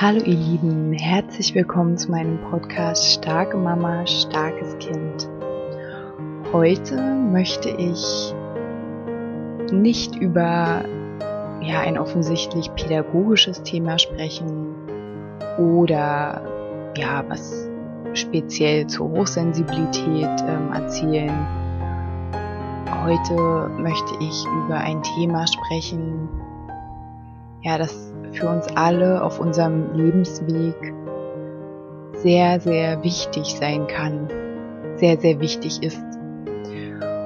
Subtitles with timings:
[0.00, 5.28] Hallo ihr Lieben, herzlich willkommen zu meinem Podcast Starke Mama, starkes Kind.
[6.52, 8.32] Heute möchte ich
[9.72, 10.84] nicht über
[11.60, 14.72] ja, ein offensichtlich pädagogisches Thema sprechen
[15.58, 16.46] oder
[16.96, 17.68] ja, was
[18.14, 21.46] speziell zur Hochsensibilität ähm, erzählen.
[23.02, 26.28] Heute möchte ich über ein Thema sprechen,
[27.62, 30.76] ja, das für uns alle auf unserem Lebensweg
[32.14, 34.28] sehr, sehr wichtig sein kann,
[34.96, 36.02] sehr, sehr wichtig ist.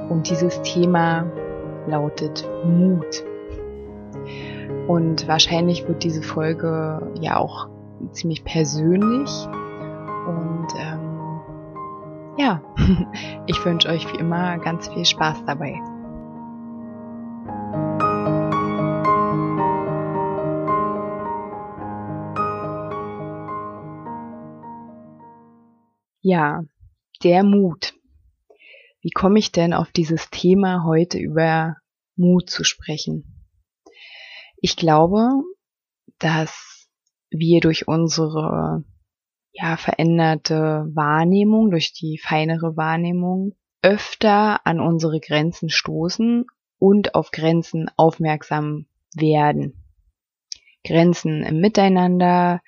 [0.08, 1.26] Und dieses Thema
[1.86, 3.24] lautet Mut.
[4.86, 7.68] Und wahrscheinlich wird diese Folge ja auch
[8.10, 9.48] ziemlich persönlich.
[10.26, 11.40] Und ähm,
[12.36, 12.60] ja,
[13.46, 15.80] ich wünsche euch wie immer ganz viel Spaß dabei.
[26.24, 26.62] Ja,
[27.24, 27.94] der Mut.
[29.00, 31.78] Wie komme ich denn auf dieses Thema heute über
[32.14, 33.44] Mut zu sprechen?
[34.56, 35.30] Ich glaube,
[36.20, 36.88] dass
[37.30, 38.84] wir durch unsere
[39.50, 46.46] ja, veränderte Wahrnehmung, durch die feinere Wahrnehmung öfter an unsere Grenzen stoßen
[46.78, 48.86] und auf Grenzen aufmerksam
[49.16, 49.84] werden.
[50.84, 52.60] Grenzen im Miteinander,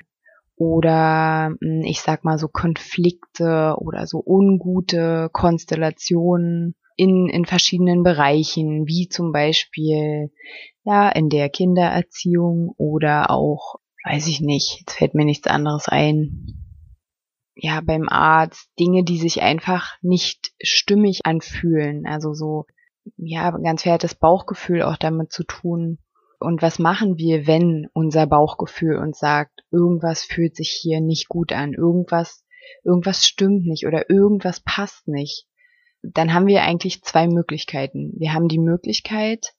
[0.57, 8.87] oder hm, ich sag mal so Konflikte oder so ungute Konstellationen in, in verschiedenen Bereichen,
[8.87, 10.33] wie zum Beispiel
[10.85, 16.61] ja in der Kindererziehung oder auch, weiß ich nicht, jetzt fällt mir nichts anderes ein.
[17.57, 22.05] Ja, beim Arzt Dinge, die sich einfach nicht stimmig anfühlen.
[22.05, 22.67] Also so,
[23.17, 25.99] ja, ganz viel Bauchgefühl auch damit zu tun,
[26.45, 31.53] und was machen wir, wenn unser Bauchgefühl uns sagt, irgendwas fühlt sich hier nicht gut
[31.53, 32.45] an, irgendwas,
[32.85, 35.47] irgendwas stimmt nicht oder irgendwas passt nicht?
[36.03, 38.13] Dann haben wir eigentlich zwei Möglichkeiten.
[38.19, 39.55] Wir haben die Möglichkeit,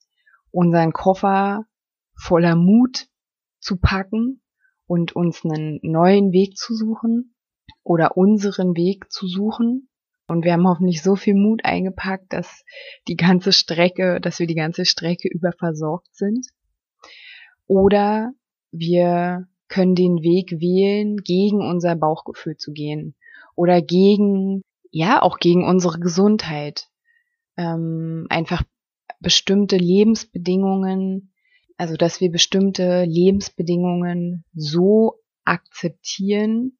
[0.52, 1.64] unseren Koffer
[2.16, 3.08] voller Mut
[3.58, 4.40] zu packen
[4.86, 7.34] und uns einen neuen Weg zu suchen
[7.82, 9.88] oder unseren Weg zu suchen.
[10.28, 12.64] Und wir haben hoffentlich so viel Mut eingepackt, dass
[13.06, 16.46] die ganze Strecke, dass wir die ganze Strecke überversorgt sind.
[17.66, 18.32] Oder
[18.70, 23.14] wir können den Weg wählen, gegen unser Bauchgefühl zu gehen
[23.54, 26.88] oder gegen, ja, auch gegen unsere Gesundheit.
[27.56, 28.62] Ähm, einfach
[29.20, 31.32] bestimmte Lebensbedingungen,
[31.76, 36.78] also dass wir bestimmte Lebensbedingungen so akzeptieren,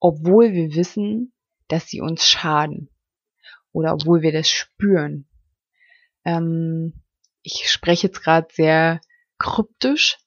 [0.00, 1.32] obwohl wir wissen,
[1.68, 2.88] dass sie uns schaden
[3.72, 5.28] oder obwohl wir das spüren.
[6.24, 7.02] Ähm,
[7.42, 9.00] ich spreche jetzt gerade sehr
[9.38, 10.18] kryptisch.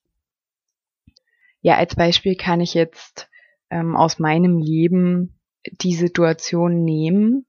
[1.61, 3.29] Ja, als Beispiel kann ich jetzt
[3.69, 5.39] ähm, aus meinem Leben
[5.81, 7.45] die Situation nehmen.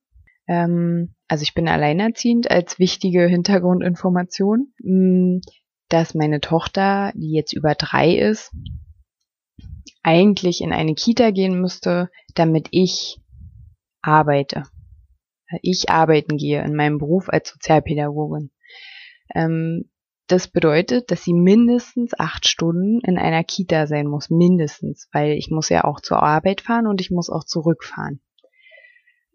[0.47, 5.41] Ähm, also ich bin alleinerziehend als wichtige Hintergrundinformation, hm,
[5.89, 8.53] dass meine Tochter, die jetzt über drei ist,
[10.03, 13.19] eigentlich in eine Kita gehen müsste, damit ich
[14.03, 14.65] arbeite.
[15.61, 18.51] Ich arbeiten gehe in meinem Beruf als Sozialpädagogin.
[19.35, 19.91] Ähm,
[20.33, 25.51] das bedeutet, dass sie mindestens acht Stunden in einer Kita sein muss, mindestens, weil ich
[25.51, 28.21] muss ja auch zur Arbeit fahren und ich muss auch zurückfahren.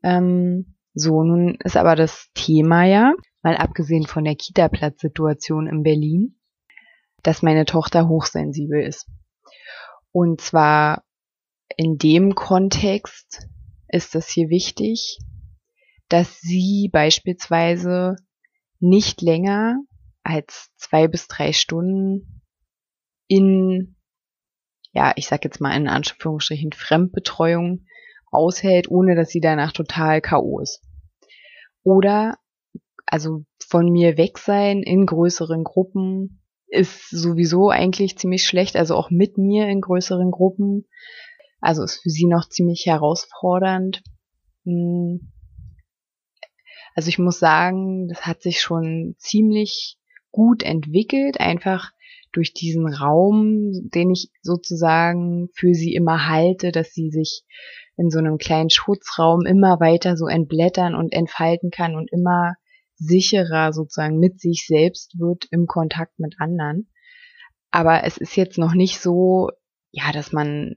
[0.03, 3.13] Ähm, so, nun ist aber das Thema ja,
[3.43, 6.39] mal abgesehen von der Kita-Platzsituation in Berlin,
[7.21, 9.07] dass meine Tochter hochsensibel ist.
[10.11, 11.03] Und zwar
[11.75, 13.47] in dem Kontext
[13.87, 15.19] ist es hier wichtig,
[16.09, 18.15] dass sie beispielsweise
[18.79, 19.77] nicht länger
[20.27, 22.43] als zwei bis drei Stunden
[23.27, 23.95] in,
[24.91, 27.85] ja, ich sag jetzt mal in Anführungsstrichen Fremdbetreuung
[28.31, 30.59] aushält, ohne dass sie danach total K.O.
[30.59, 30.81] ist.
[31.83, 32.38] Oder,
[33.05, 39.09] also von mir weg sein in größeren Gruppen ist sowieso eigentlich ziemlich schlecht, also auch
[39.09, 40.85] mit mir in größeren Gruppen.
[41.62, 44.03] Also ist für sie noch ziemlich herausfordernd.
[44.65, 45.31] Hm.
[46.95, 49.97] Also ich muss sagen, das hat sich schon ziemlich
[50.31, 51.91] gut entwickelt, einfach
[52.31, 57.44] durch diesen Raum, den ich sozusagen für sie immer halte, dass sie sich
[57.97, 62.56] in so einem kleinen Schutzraum immer weiter so entblättern und entfalten kann und immer
[62.95, 66.91] sicherer sozusagen mit sich selbst wird im Kontakt mit anderen.
[67.71, 69.50] Aber es ist jetzt noch nicht so,
[69.91, 70.75] ja, dass man,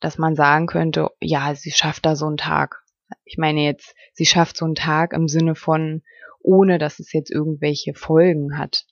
[0.00, 2.82] dass man sagen könnte, ja, sie schafft da so einen Tag.
[3.24, 6.02] Ich meine jetzt, sie schafft so einen Tag im Sinne von,
[6.46, 8.86] ohne dass es jetzt irgendwelche Folgen hat.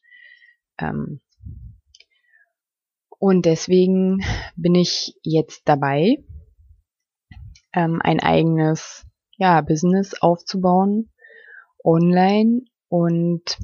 [0.78, 1.20] Ähm,
[3.18, 4.22] Und deswegen
[4.54, 6.22] bin ich jetzt dabei,
[7.72, 9.06] ähm, ein eigenes
[9.38, 11.10] ja, Business aufzubauen
[11.82, 13.58] online und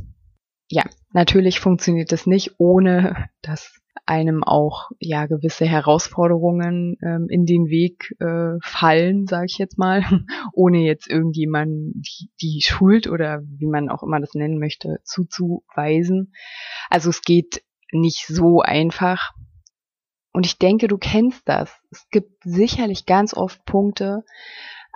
[0.71, 3.80] ja, natürlich funktioniert das nicht, ohne dass
[4.11, 10.03] einem auch ja gewisse Herausforderungen ähm, in den Weg äh, fallen, sage ich jetzt mal,
[10.53, 16.33] ohne jetzt irgendjemanden die, die Schuld oder wie man auch immer das nennen möchte zuzuweisen.
[16.89, 17.63] Also es geht
[17.93, 19.31] nicht so einfach.
[20.33, 21.73] Und ich denke, du kennst das.
[21.93, 24.25] Es gibt sicherlich ganz oft Punkte,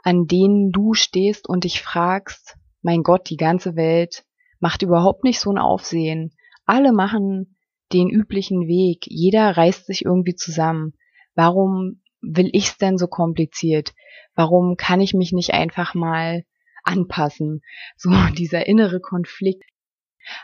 [0.03, 4.25] an denen du stehst und dich fragst, mein Gott, die ganze Welt
[4.59, 6.33] macht überhaupt nicht so ein Aufsehen.
[6.67, 7.54] Alle machen
[7.95, 9.07] den üblichen Weg.
[9.07, 10.95] Jeder reißt sich irgendwie zusammen.
[11.35, 13.95] Warum will ich's denn so kompliziert?
[14.35, 16.45] Warum kann ich mich nicht einfach mal
[16.83, 17.63] anpassen?
[17.97, 19.65] So dieser innere Konflikt.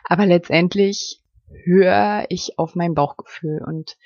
[0.04, 1.20] Aber letztendlich
[1.64, 3.96] höre ich auf mein Bauchgefühl und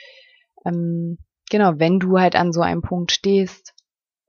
[0.64, 1.19] ähm,
[1.50, 3.75] genau, wenn du halt an so einem Punkt stehst,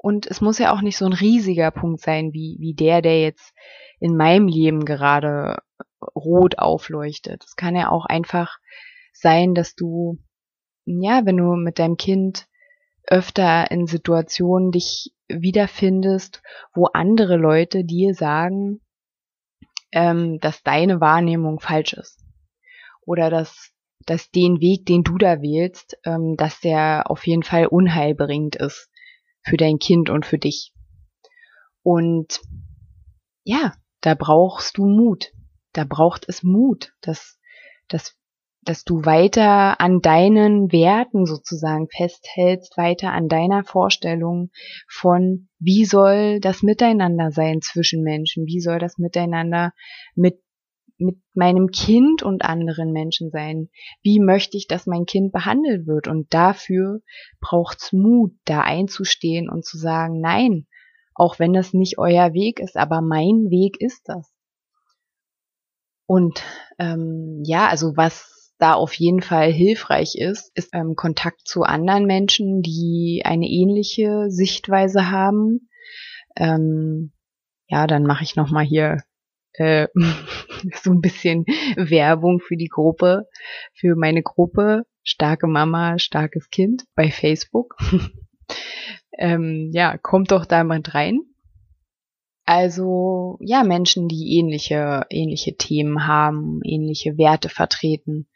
[0.06, 3.22] und es muss ja auch nicht so ein riesiger Punkt sein, wie, wie der, der
[3.22, 3.56] jetzt
[4.00, 5.58] in meinem Leben gerade
[6.16, 7.44] rot aufleuchtet.
[7.44, 8.60] Es kann ja auch einfach
[9.16, 10.20] sein, dass du,
[10.86, 12.48] ja, wenn du mit deinem Kind
[13.08, 16.42] öfter in Situationen dich wiederfindest,
[16.74, 18.82] wo andere Leute dir sagen,
[19.92, 22.24] ähm, dass deine Wahrnehmung falsch ist.
[23.06, 23.72] Oder dass,
[24.06, 28.90] dass den Weg, den du da wählst, ähm, dass der auf jeden Fall unheilbringend ist
[29.42, 30.74] für dein Kind und für dich.
[31.84, 32.42] Und
[33.44, 35.32] ja, da brauchst du Mut.
[35.72, 37.40] Da braucht es Mut, dass,
[37.88, 38.18] dass,
[38.66, 44.50] dass du weiter an deinen Werten sozusagen festhältst, weiter an deiner Vorstellung
[44.90, 49.72] von, wie soll das Miteinander sein zwischen Menschen, wie soll das Miteinander
[50.16, 50.42] mit
[50.98, 53.70] mit meinem Kind und anderen Menschen sein?
[54.02, 56.08] Wie möchte ich, dass mein Kind behandelt wird?
[56.08, 57.02] Und dafür
[57.42, 60.68] braucht's Mut, da einzustehen und zu sagen, nein,
[61.14, 64.32] auch wenn das nicht euer Weg ist, aber mein Weg ist das.
[66.06, 66.44] Und
[66.80, 72.06] ähm, ja, also was da auf jeden Fall hilfreich ist, ist ähm, Kontakt zu anderen
[72.06, 75.70] Menschen, die eine ähnliche Sichtweise haben.
[76.36, 77.12] Ähm,
[77.68, 79.04] ja, dann mache ich noch mal hier
[79.54, 79.88] äh,
[80.82, 83.28] so ein bisschen Werbung für die Gruppe,
[83.74, 87.78] für meine Gruppe Starke Mama, starkes Kind bei Facebook.
[89.18, 91.20] ähm, ja, kommt doch da mal rein.
[92.46, 98.28] Also ja, Menschen, die ähnliche, ähnliche Themen haben, ähnliche Werte vertreten.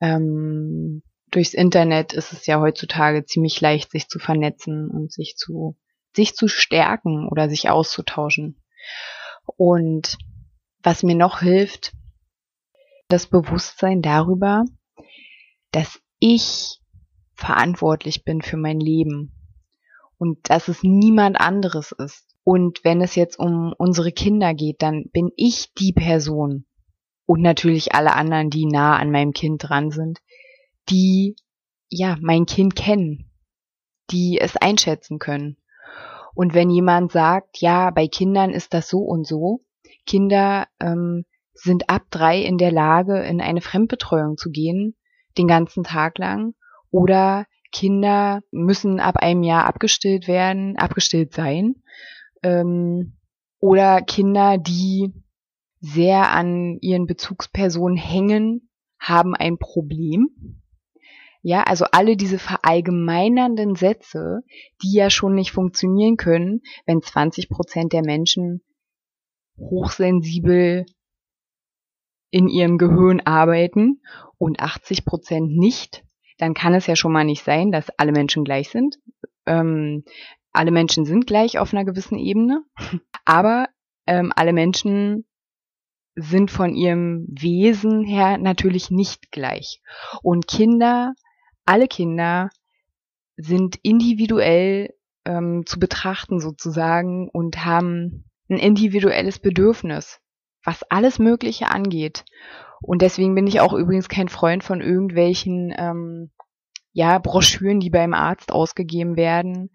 [0.00, 5.76] Ähm, durchs Internet ist es ja heutzutage ziemlich leicht, sich zu vernetzen und sich zu,
[6.14, 8.62] sich zu stärken oder sich auszutauschen.
[9.56, 10.16] Und
[10.82, 11.92] was mir noch hilft,
[13.08, 14.64] das Bewusstsein darüber,
[15.70, 16.80] dass ich
[17.34, 19.32] verantwortlich bin für mein Leben
[20.16, 22.33] und dass es niemand anderes ist.
[22.44, 26.66] Und wenn es jetzt um unsere Kinder geht, dann bin ich die Person
[27.26, 30.18] und natürlich alle anderen, die nah an meinem Kind dran sind,
[30.90, 31.36] die
[31.88, 33.30] ja mein Kind kennen,
[34.10, 35.56] die es einschätzen können.
[36.34, 39.64] Und wenn jemand sagt, ja, bei Kindern ist das so und so,
[40.04, 41.24] Kinder ähm,
[41.54, 44.96] sind ab drei in der Lage, in eine Fremdbetreuung zu gehen,
[45.38, 46.54] den ganzen Tag lang.
[46.90, 51.76] Oder Kinder müssen ab einem Jahr abgestillt werden, abgestillt sein.
[52.44, 53.16] Ähm,
[53.58, 55.12] oder Kinder, die
[55.80, 60.62] sehr an ihren Bezugspersonen hängen, haben ein Problem.
[61.42, 64.40] Ja, also alle diese verallgemeinernden Sätze,
[64.82, 68.62] die ja schon nicht funktionieren können, wenn 20 Prozent der Menschen
[69.58, 70.86] hochsensibel
[72.30, 74.00] in ihrem Gehirn arbeiten
[74.38, 76.04] und 80 Prozent nicht,
[76.38, 78.98] dann kann es ja schon mal nicht sein, dass alle Menschen gleich sind.
[79.46, 80.04] Ähm,
[80.54, 82.64] alle Menschen sind gleich auf einer gewissen Ebene,
[83.24, 83.68] aber
[84.06, 85.26] ähm, alle Menschen
[86.16, 89.82] sind von ihrem Wesen her natürlich nicht gleich.
[90.22, 91.14] Und Kinder,
[91.66, 92.50] alle Kinder
[93.36, 94.94] sind individuell
[95.24, 100.20] ähm, zu betrachten sozusagen und haben ein individuelles Bedürfnis,
[100.62, 102.24] was alles Mögliche angeht.
[102.80, 106.30] Und deswegen bin ich auch übrigens kein Freund von irgendwelchen ähm,
[106.92, 109.70] ja, Broschüren, die beim Arzt ausgegeben werden.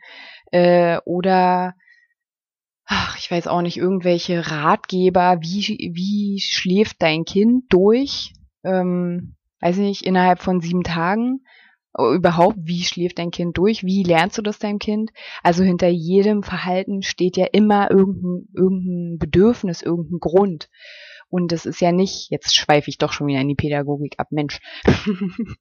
[0.52, 1.76] Äh, oder
[2.86, 8.34] ach, ich weiß auch nicht, irgendwelche Ratgeber, wie, wie schläft dein Kind durch?
[8.64, 11.42] Ähm, weiß nicht, innerhalb von sieben Tagen
[11.98, 15.12] überhaupt, wie schläft dein Kind durch, wie lernst du das deinem Kind?
[15.44, 20.70] Also hinter jedem Verhalten steht ja immer irgendein, irgendein Bedürfnis, irgendein Grund.
[21.30, 24.28] Und das ist ja nicht, jetzt schweife ich doch schon wieder in die Pädagogik ab,
[24.32, 24.60] Mensch.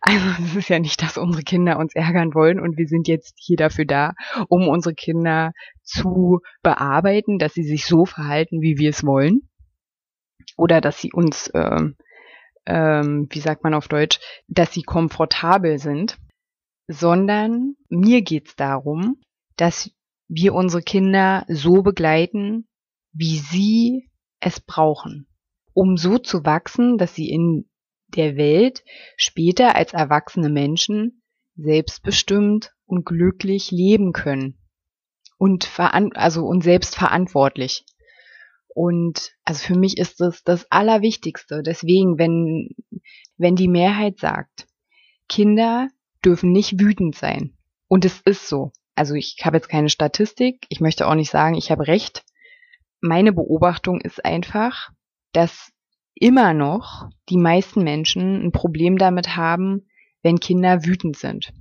[0.00, 3.34] Also es ist ja nicht, dass unsere Kinder uns ärgern wollen und wir sind jetzt
[3.38, 4.12] hier dafür da,
[4.48, 9.48] um unsere Kinder zu bearbeiten, dass sie sich so verhalten, wie wir es wollen.
[10.56, 11.96] Oder dass sie uns, ähm,
[12.66, 16.18] ähm, wie sagt man auf Deutsch, dass sie komfortabel sind.
[16.86, 19.16] Sondern mir geht's darum,
[19.56, 19.90] dass
[20.28, 22.68] wir unsere Kinder so begleiten,
[23.12, 24.10] wie sie
[24.40, 25.26] es brauchen,
[25.72, 27.68] um so zu wachsen, dass sie in
[28.16, 28.84] der Welt
[29.16, 31.22] später als erwachsene Menschen
[31.56, 34.58] selbstbestimmt und glücklich leben können
[35.38, 37.84] und veran also und selbstverantwortlich.
[38.68, 41.62] Und also für mich ist das das Allerwichtigste.
[41.62, 42.70] Deswegen, wenn
[43.36, 44.66] wenn die Mehrheit sagt,
[45.28, 45.88] Kinder
[46.24, 47.56] dürfen nicht wütend sein
[47.88, 48.72] und es ist so.
[48.96, 52.24] Also ich habe jetzt keine Statistik, ich möchte auch nicht sagen, ich habe recht.
[53.00, 54.90] Meine Beobachtung ist einfach,
[55.32, 55.72] dass
[56.14, 59.88] immer noch die meisten Menschen ein Problem damit haben,
[60.22, 61.52] wenn Kinder wütend sind.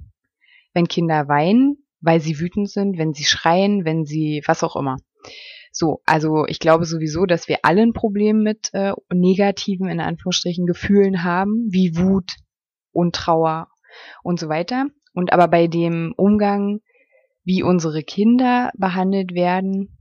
[0.73, 4.97] Wenn Kinder weinen, weil sie wütend sind, wenn sie schreien, wenn sie was auch immer.
[5.71, 10.67] So, also ich glaube sowieso, dass wir alle ein Problem mit äh, negativen, in Anführungsstrichen,
[10.67, 12.33] Gefühlen haben, wie Wut
[12.91, 13.69] und Trauer
[14.21, 14.87] und so weiter.
[15.13, 16.79] Und aber bei dem Umgang,
[17.43, 19.97] wie unsere Kinder behandelt werden,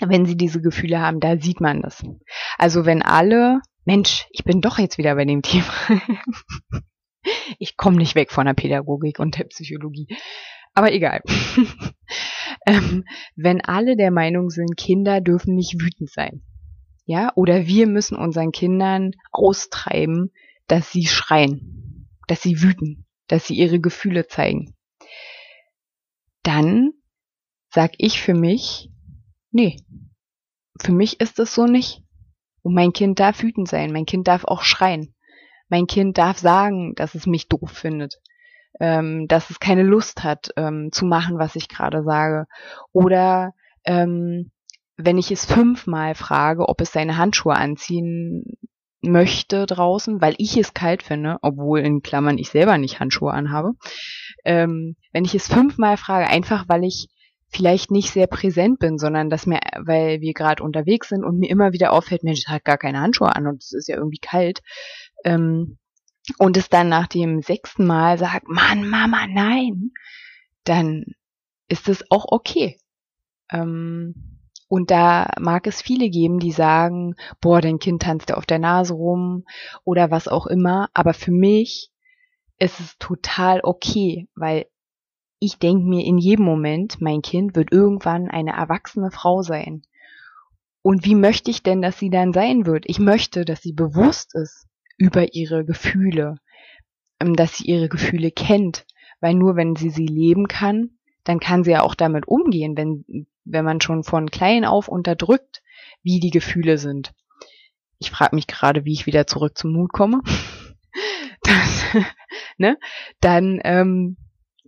[0.00, 2.02] wenn sie diese Gefühle haben, da sieht man das.
[2.58, 5.72] Also wenn alle Mensch, ich bin doch jetzt wieder bei dem Thema.
[7.58, 10.08] ich komme nicht weg von der Pädagogik und der Psychologie.
[10.74, 11.22] Aber egal.
[12.66, 13.04] ähm,
[13.36, 16.42] wenn alle der Meinung sind, Kinder dürfen nicht wütend sein.
[17.06, 20.32] Ja, oder wir müssen unseren Kindern austreiben,
[20.68, 24.76] dass sie schreien, dass sie wüten, dass sie ihre Gefühle zeigen.
[26.42, 26.92] Dann
[27.70, 28.90] sag ich für mich,
[29.50, 29.76] nee,
[30.80, 32.04] für mich ist es so nicht.
[32.62, 35.14] Und mein Kind darf wütend sein, mein Kind darf auch schreien.
[35.68, 38.20] Mein Kind darf sagen, dass es mich doof findet,
[38.80, 42.46] ähm, dass es keine Lust hat ähm, zu machen, was ich gerade sage.
[42.92, 43.52] Oder
[43.84, 44.50] ähm,
[44.96, 48.44] wenn ich es fünfmal frage, ob es seine Handschuhe anziehen
[49.02, 53.72] möchte draußen, weil ich es kalt finde, obwohl in Klammern ich selber nicht Handschuhe anhabe.
[54.44, 57.08] Ähm, wenn ich es fünfmal frage, einfach weil ich
[57.50, 61.50] vielleicht nicht sehr präsent bin, sondern dass mir, weil wir gerade unterwegs sind und mir
[61.50, 64.60] immer wieder auffällt, Mensch, hat gar keine Handschuhe an und es ist ja irgendwie kalt.
[65.24, 65.78] Ähm,
[66.38, 69.90] und es dann nach dem sechsten Mal sagt, Mann, Mama, nein,
[70.64, 71.04] dann
[71.68, 72.78] ist es auch okay.
[73.50, 74.38] Ähm,
[74.68, 78.60] und da mag es viele geben, die sagen, boah, dein Kind tanzt ja auf der
[78.60, 79.44] Nase rum
[79.82, 80.88] oder was auch immer.
[80.94, 81.90] Aber für mich
[82.58, 84.66] ist es total okay, weil
[85.40, 89.82] ich denke mir in jedem Moment, mein Kind wird irgendwann eine erwachsene Frau sein.
[90.82, 92.84] Und wie möchte ich denn, dass sie dann sein wird?
[92.86, 94.66] Ich möchte, dass sie bewusst ist
[94.98, 96.36] über ihre Gefühle,
[97.20, 98.86] ähm, dass sie ihre Gefühle kennt,
[99.20, 100.90] weil nur wenn sie sie leben kann,
[101.24, 105.62] dann kann sie ja auch damit umgehen, wenn, wenn man schon von klein auf unterdrückt,
[106.02, 107.12] wie die Gefühle sind.
[107.98, 110.20] Ich frage mich gerade, wie ich wieder zurück zum Mut komme.
[111.42, 111.84] Das,
[112.58, 112.76] ne?
[113.20, 114.18] Dann ähm,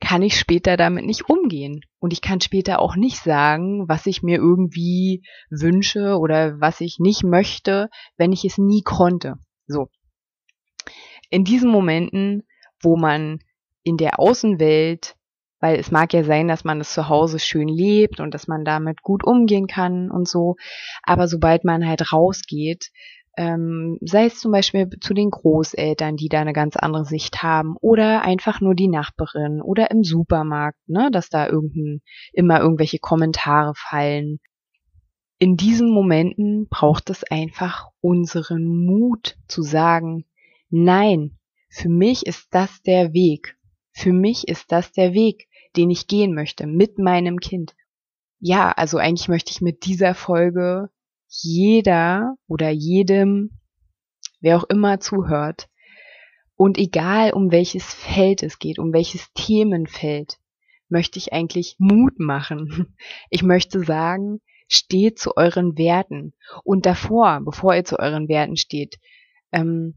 [0.03, 1.81] kann ich später damit nicht umgehen.
[2.01, 6.99] Und ich kann später auch nicht sagen, was ich mir irgendwie wünsche oder was ich
[6.99, 9.37] nicht möchte, wenn ich es nie konnte.
[9.69, 9.89] So.
[11.31, 12.43] In diesen Momenten,
[12.83, 13.39] wo man
[13.85, 15.15] in der Außenwelt,
[15.61, 18.65] weil es mag ja sein, dass man es zu Hause schön lebt und dass man
[18.65, 20.57] damit gut umgehen kann und so,
[21.05, 22.91] aber sobald man halt rausgeht,
[23.37, 27.77] ähm, sei es zum Beispiel zu den Großeltern, die da eine ganz andere Sicht haben,
[27.81, 33.73] oder einfach nur die Nachbarin oder im Supermarkt, ne, dass da irgendein, immer irgendwelche Kommentare
[33.75, 34.39] fallen.
[35.39, 40.25] In diesen Momenten braucht es einfach unseren Mut zu sagen,
[40.71, 43.57] nein, für mich ist das der Weg.
[43.93, 47.75] Für mich ist das der Weg, den ich gehen möchte mit meinem Kind.
[48.39, 50.91] Ja, also eigentlich möchte ich mit dieser Folge
[51.33, 53.59] jeder oder jedem,
[54.41, 55.69] wer auch immer zuhört,
[56.55, 60.39] und egal um welches Feld es geht, um welches Themenfeld,
[60.89, 62.95] möchte ich eigentlich Mut machen.
[63.31, 66.35] Ich möchte sagen, steht zu euren Werten.
[66.65, 68.99] Und davor, bevor ihr zu euren Werten steht,
[69.51, 69.95] ähm,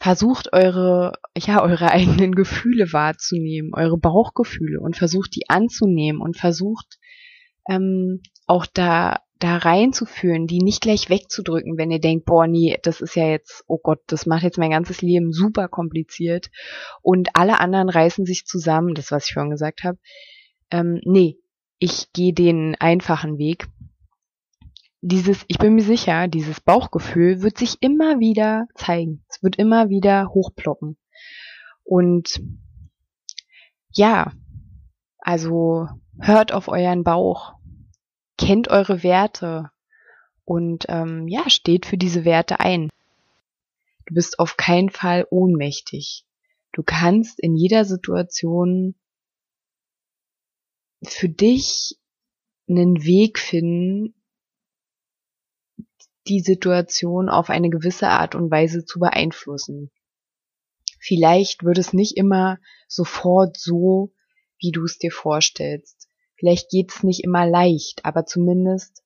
[0.00, 6.98] versucht eure, ja, eure eigenen Gefühle wahrzunehmen, eure Bauchgefühle und versucht die anzunehmen und versucht
[7.68, 13.00] ähm, auch da da reinzuführen, die nicht gleich wegzudrücken, wenn ihr denkt, boah, nee, das
[13.00, 16.50] ist ja jetzt, oh Gott, das macht jetzt mein ganzes Leben super kompliziert
[17.02, 19.98] und alle anderen reißen sich zusammen, das was ich vorhin gesagt habe.
[20.70, 21.38] Ähm, nee,
[21.78, 23.68] ich gehe den einfachen Weg.
[25.00, 29.24] Dieses, ich bin mir sicher, dieses Bauchgefühl wird sich immer wieder zeigen.
[29.28, 30.98] Es wird immer wieder hochploppen.
[31.84, 32.42] Und
[33.92, 34.32] ja,
[35.20, 35.86] also
[36.20, 37.54] hört auf euren Bauch,
[38.38, 39.70] kennt eure Werte
[40.44, 42.88] und ähm, ja, steht für diese Werte ein.
[44.06, 46.24] Du bist auf keinen Fall ohnmächtig.
[46.72, 48.94] Du kannst in jeder Situation
[51.02, 51.98] für dich
[52.68, 54.14] einen Weg finden,
[56.28, 59.90] die Situation auf eine gewisse Art und Weise zu beeinflussen.
[61.00, 64.12] Vielleicht wird es nicht immer sofort so,
[64.60, 65.97] wie du es dir vorstellst.
[66.38, 69.02] Vielleicht geht es nicht immer leicht, aber zumindest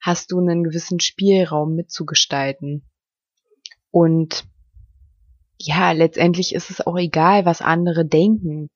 [0.00, 2.84] hast du einen gewissen Spielraum mitzugestalten.
[3.90, 4.44] Und
[5.58, 8.70] ja, letztendlich ist es auch egal, was andere denken.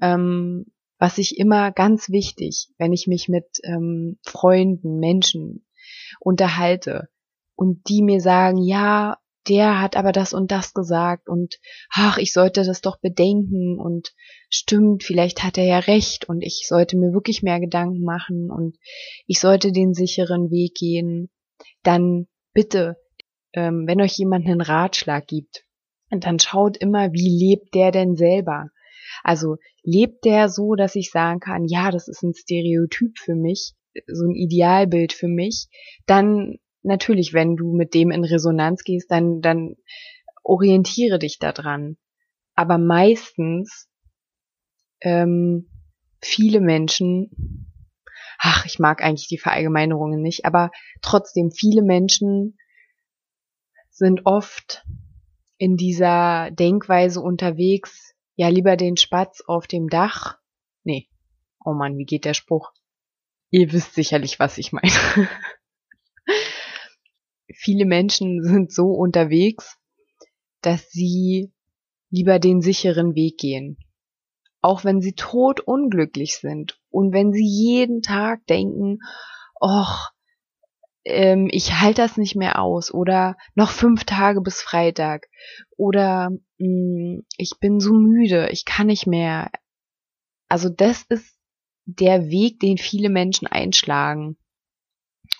[0.00, 0.66] Ähm,
[0.98, 5.66] was ich immer ganz wichtig, wenn ich mich mit ähm, Freunden, Menschen
[6.20, 7.08] unterhalte
[7.56, 9.18] und die mir sagen, ja,
[9.48, 11.58] der hat aber das und das gesagt und
[11.90, 14.14] ach, ich sollte das doch bedenken und
[14.50, 18.76] stimmt, vielleicht hat er ja recht und ich sollte mir wirklich mehr Gedanken machen und
[19.26, 21.30] ich sollte den sicheren Weg gehen,
[21.82, 22.96] dann bitte,
[23.52, 25.64] ähm, wenn euch jemand einen Ratschlag gibt,
[26.10, 28.68] dann schaut immer, wie lebt der denn selber?
[29.24, 33.74] Also lebt der so, dass ich sagen kann, ja, das ist ein Stereotyp für mich,
[34.06, 35.68] so ein Idealbild für mich,
[36.06, 39.76] dann natürlich, wenn du mit dem in Resonanz gehst, dann, dann
[40.42, 41.96] orientiere dich daran.
[42.54, 43.88] Aber meistens
[45.00, 45.68] ähm,
[46.20, 47.66] viele Menschen,
[48.38, 50.70] ach, ich mag eigentlich die Verallgemeinerungen nicht, aber
[51.00, 52.58] trotzdem viele Menschen
[53.90, 54.84] sind oft
[55.58, 60.38] in dieser Denkweise unterwegs, ja lieber den Spatz auf dem Dach.
[60.82, 61.08] Nee.
[61.64, 62.72] Oh Mann, wie geht der Spruch?
[63.50, 64.90] Ihr wisst sicherlich, was ich meine.
[67.54, 69.78] viele Menschen sind so unterwegs,
[70.60, 71.52] dass sie
[72.10, 73.78] lieber den sicheren Weg gehen.
[74.60, 78.98] Auch wenn sie tot unglücklich sind und wenn sie jeden Tag denken,
[79.60, 80.12] och,
[81.04, 85.26] ähm, ich halte das nicht mehr aus oder noch fünf Tage bis Freitag
[85.76, 89.50] oder mh, mm, ich bin so müde, ich kann nicht mehr.
[90.48, 91.36] Also das ist
[91.84, 94.36] der Weg, den viele Menschen einschlagen.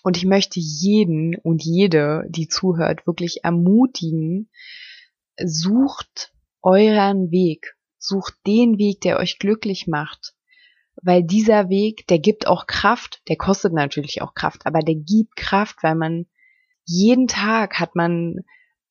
[0.02, 4.50] Und ich möchte jeden und jede, die zuhört, wirklich ermutigen,
[5.42, 10.34] sucht euren Weg, sucht den Weg, der euch glücklich macht.
[11.02, 15.36] Weil dieser Weg, der gibt auch Kraft, der kostet natürlich auch Kraft, aber der gibt
[15.36, 16.26] Kraft, weil man
[16.84, 18.40] jeden Tag hat man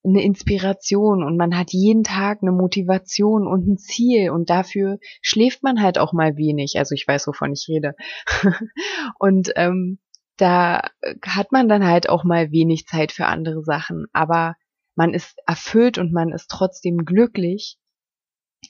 [0.03, 5.61] eine Inspiration und man hat jeden Tag eine Motivation und ein Ziel und dafür schläft
[5.61, 6.75] man halt auch mal wenig.
[6.77, 7.93] Also ich weiß, wovon ich rede.
[9.19, 9.99] und ähm,
[10.37, 10.89] da
[11.25, 14.55] hat man dann halt auch mal wenig Zeit für andere Sachen, aber
[14.95, 17.77] man ist erfüllt und man ist trotzdem glücklich,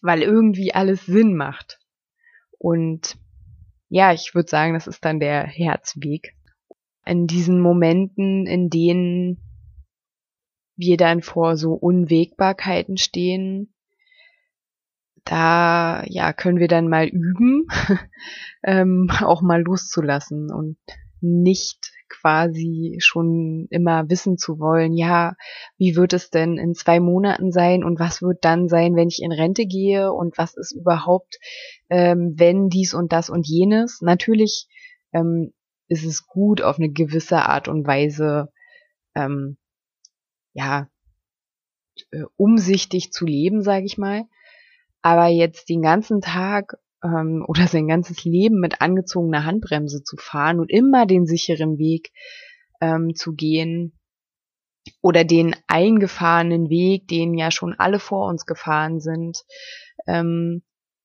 [0.02, 1.80] weil irgendwie alles Sinn macht.
[2.58, 3.18] Und
[3.90, 6.36] ja, ich würde sagen, das ist dann der Herzweg.
[7.06, 9.42] In diesen Momenten, in denen
[10.76, 13.74] wir dann vor so Unwägbarkeiten stehen,
[15.26, 17.68] da ja können wir dann mal üben,
[18.64, 20.78] ähm, auch mal loszulassen und
[21.22, 25.36] nicht quasi schon immer wissen zu wollen, ja,
[25.78, 29.22] wie wird es denn in zwei Monaten sein und was wird dann sein, wenn ich
[29.22, 31.40] in Rente gehe und was ist überhaupt,
[31.90, 34.02] ähm, wenn dies und das und jenes.
[34.02, 34.68] Natürlich
[35.14, 35.54] ähm,
[35.88, 38.52] ist es gut, auf eine gewisse Art und Weise,
[39.16, 39.58] ähm,
[40.54, 40.90] ja,
[42.12, 44.26] äh, umsichtig zu leben, sage ich mal.
[45.02, 50.60] Aber jetzt den ganzen Tag ähm, oder sein ganzes Leben mit angezogener Handbremse zu fahren
[50.60, 52.12] und immer den sicheren Weg
[52.82, 53.94] ähm, zu gehen
[55.02, 59.44] oder den eingefahrenen Weg, den ja schon alle vor uns gefahren sind,
[60.08, 60.64] ähm,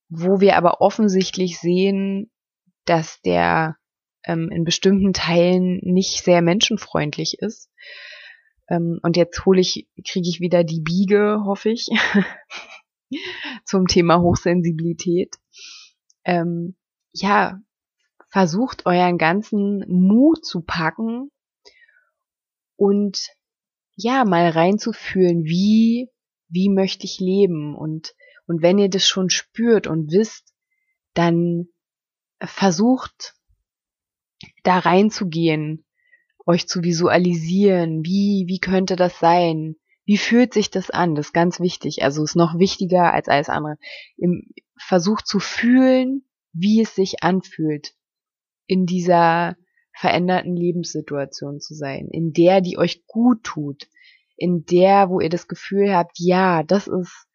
[0.08, 2.30] wo wir aber offensichtlich sehen,
[2.84, 3.76] dass der
[4.24, 7.70] ähm, in bestimmten Teilen nicht sehr menschenfreundlich ist.
[8.68, 11.88] Ähm, und jetzt hole ich, kriege ich wieder die Biege, hoffe ich,
[13.64, 15.36] zum Thema Hochsensibilität
[16.26, 16.74] ähm,
[17.12, 17.60] ja,
[18.28, 21.30] versucht euren ganzen Mut zu packen
[22.76, 23.30] und
[23.94, 26.10] ja, mal reinzufühlen, wie,
[26.48, 28.14] wie möchte ich leben und,
[28.46, 30.52] und wenn ihr das schon spürt und wisst,
[31.14, 31.68] dann
[32.40, 33.34] versucht
[34.64, 35.86] da reinzugehen,
[36.44, 39.76] euch zu visualisieren, wie, wie könnte das sein?
[40.06, 41.14] Wie fühlt sich das an?
[41.14, 42.02] Das ist ganz wichtig.
[42.02, 43.76] Also ist noch wichtiger als alles andere.
[44.16, 47.94] Im, versucht zu fühlen, wie es sich anfühlt,
[48.66, 49.56] in dieser
[49.92, 53.88] veränderten Lebenssituation zu sein, in der, die euch gut tut,
[54.36, 57.26] in der, wo ihr das Gefühl habt, ja, das ist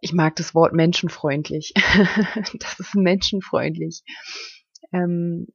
[0.00, 1.72] ich mag das Wort menschenfreundlich.
[2.58, 4.02] das ist menschenfreundlich.
[4.92, 5.48] Ähm,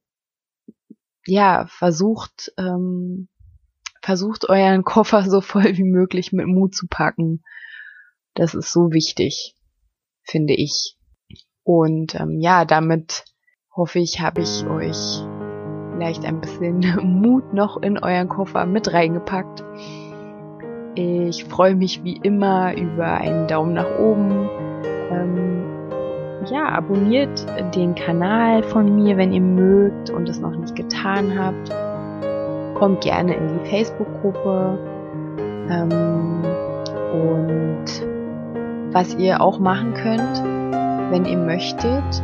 [1.26, 3.28] ja, versucht, ähm,
[4.06, 7.42] versucht euren Koffer so voll wie möglich mit Mut zu packen.
[8.34, 9.56] Das ist so wichtig,
[10.22, 10.96] finde ich.
[11.64, 13.24] Und ähm, ja, damit
[13.74, 15.24] hoffe ich, habe ich euch
[15.90, 16.78] vielleicht ein bisschen
[17.20, 19.64] Mut noch in euren Koffer mit reingepackt.
[20.94, 24.48] Ich freue mich wie immer über einen Daumen nach oben.
[25.10, 31.36] Ähm, ja, abonniert den Kanal von mir, wenn ihr mögt und es noch nicht getan
[31.36, 31.95] habt.
[32.78, 34.78] Kommt gerne in die Facebook-Gruppe.
[35.70, 36.42] Ähm,
[37.12, 37.84] und
[38.92, 40.42] was ihr auch machen könnt,
[41.10, 42.22] wenn ihr möchtet,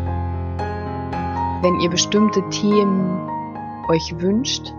[1.62, 3.18] wenn ihr bestimmte Themen
[3.88, 4.74] euch wünscht,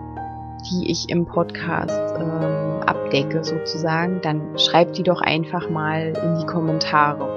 [0.70, 6.46] die ich im Podcast ähm, abdecke sozusagen, dann schreibt die doch einfach mal in die
[6.46, 7.28] Kommentare.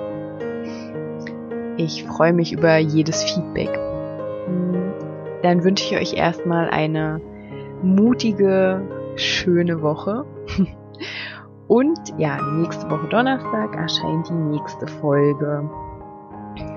[1.77, 3.77] Ich freue mich über jedes Feedback.
[4.45, 4.93] Hm,
[5.43, 7.21] dann wünsche ich euch erstmal eine
[7.81, 8.81] mutige,
[9.15, 10.25] schöne Woche.
[11.67, 15.69] Und ja, nächste Woche Donnerstag erscheint die nächste Folge.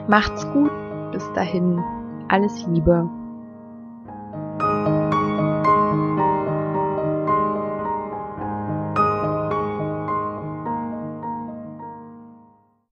[0.09, 0.73] Macht's gut.
[1.13, 1.81] Bis dahin.
[2.29, 3.09] Alles Liebe.